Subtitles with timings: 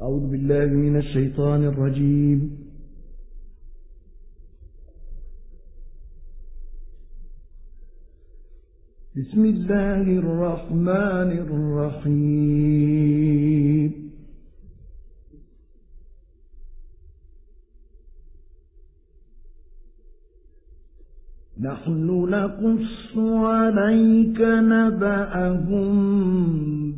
[0.00, 2.40] أعوذ بالله من الشيطان الرجيم.
[9.16, 12.90] بسم الله الرحمن الرحيم.
[21.60, 23.18] نحن نقص
[23.52, 24.40] عليك
[24.72, 25.96] نبأهم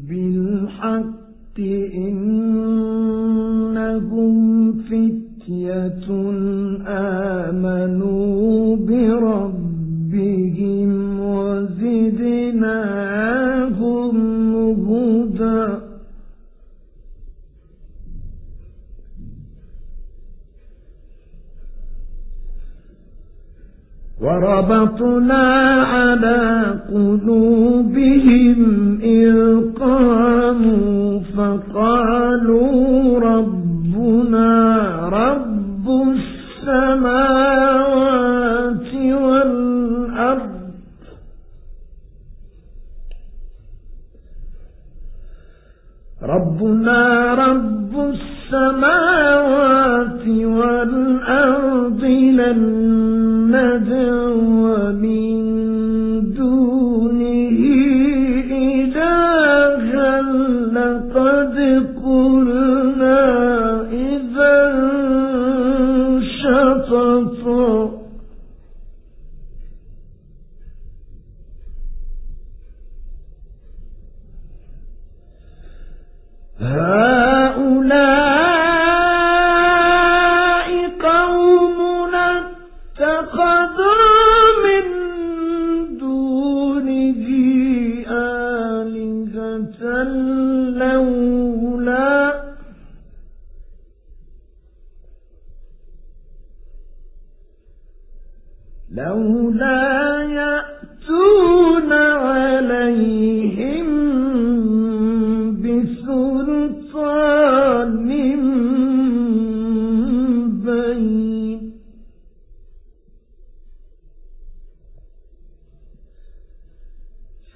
[0.08, 1.58] بالحق
[2.06, 2.11] إن
[24.72, 25.71] ربطنا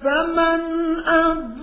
[0.07, 0.61] فمن
[1.07, 1.56] أضل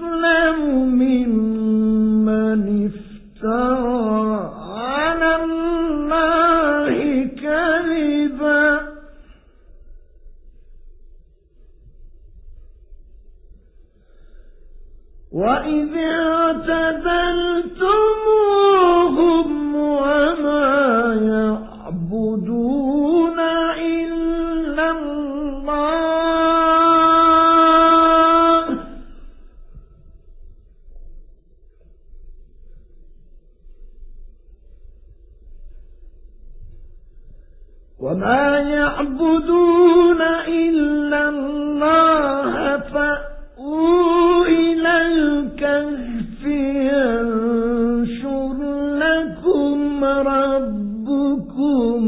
[50.04, 52.00] ربكم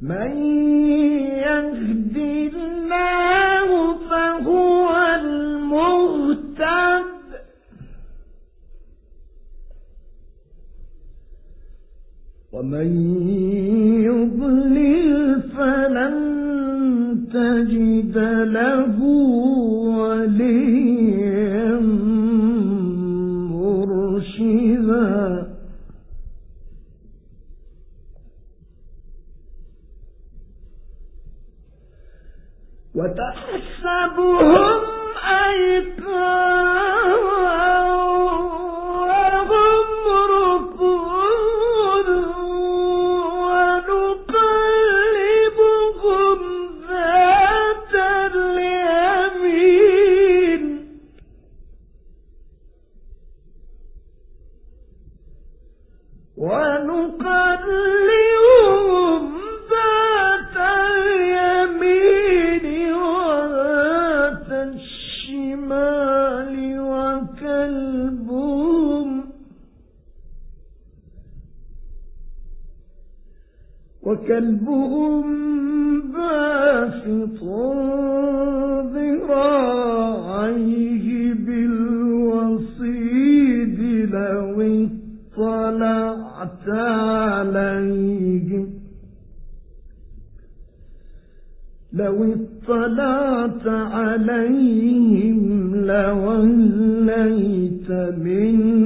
[0.01, 0.31] من
[1.47, 3.69] يهد الله
[4.09, 4.89] فهو
[5.21, 7.05] المهتد.
[12.53, 12.89] ومن
[74.09, 75.23] وكلبهم
[76.11, 77.39] باسط
[78.93, 81.07] ذراعيه
[81.45, 82.89] بالوصيد
[84.13, 84.57] لو
[85.37, 88.65] اطلعت عليهم
[91.93, 95.39] لو اطلعت عليهم
[95.75, 98.78] لوليت منهم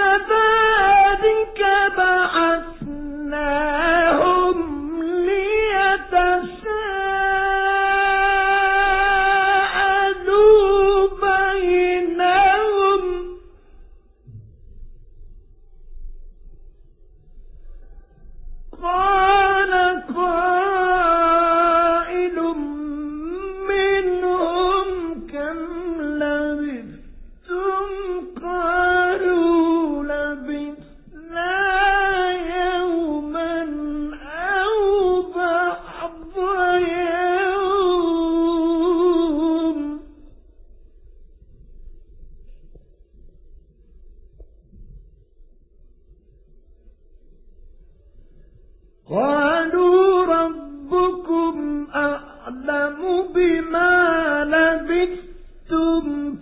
[0.00, 1.60] وكذلك
[1.96, 2.29] بعثناهم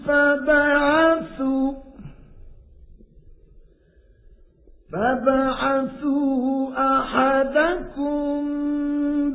[0.09, 1.73] فبعثوا
[4.93, 8.39] فبعثوا أحدكم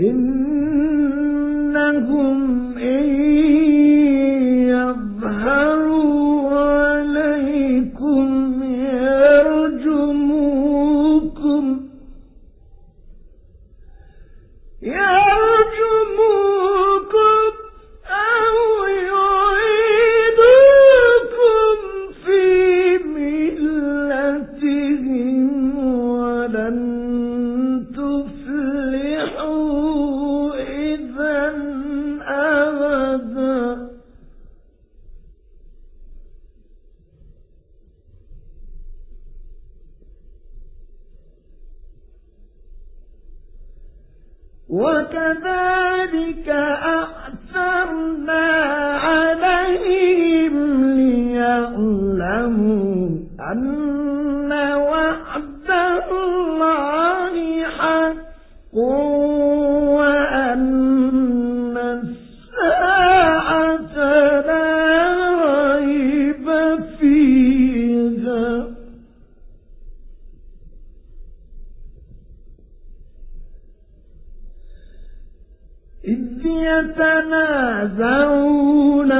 [0.00, 1.88] إنهم
[2.78, 3.04] إن
[4.68, 8.26] يظهروا عليكم
[8.62, 10.20] يرجموكم.
[14.82, 15.29] يرجموكم
[44.70, 46.48] وكذلك
[46.94, 48.46] أعثرنا
[48.94, 50.54] عليهم
[50.94, 52.50] ليعلموا
[53.52, 53.99] أن
[76.10, 77.90] إذ يتنازعون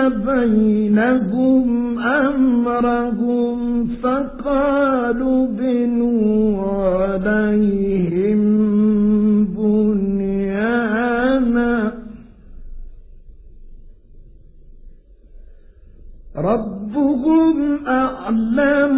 [0.09, 8.41] بينهم أمرهم فقالوا بنوا عليهم
[9.45, 10.81] بنيانا.
[16.37, 18.90] ربهم أعلم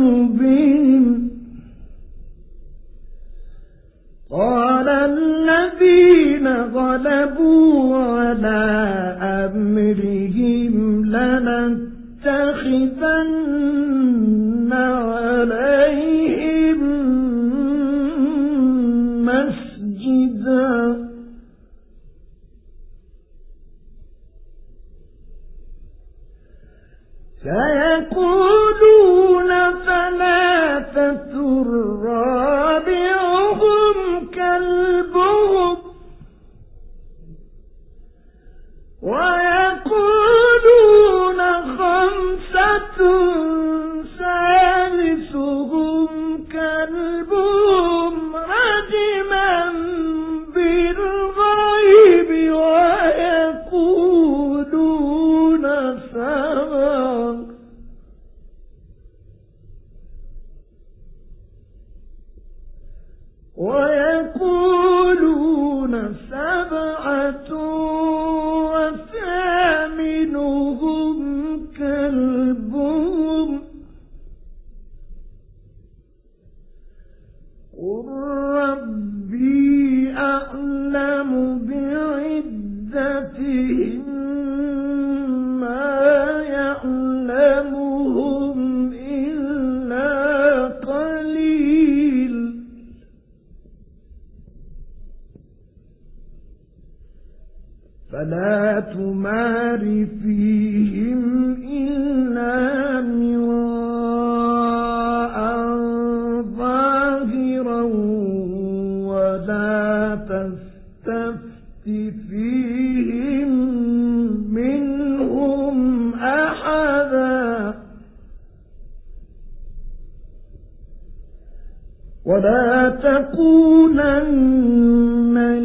[122.33, 124.29] ولا تكونن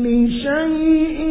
[0.03, 1.26] لشيء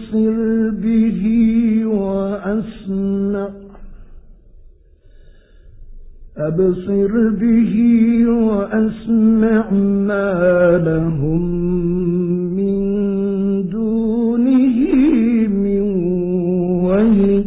[0.00, 1.22] أبصر به
[1.86, 3.48] وأسمع.
[6.36, 7.74] أبصر به
[8.28, 9.70] وأسمع
[10.08, 11.42] ما لهم
[12.56, 12.80] من
[13.68, 14.78] دونه
[15.48, 15.80] من
[16.84, 17.44] ولي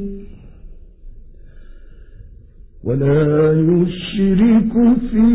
[2.84, 4.74] ولا يشرك
[5.12, 5.26] في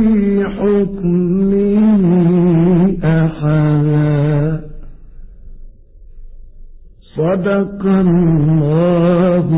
[0.45, 2.08] حكمه
[7.29, 9.49] صدق الله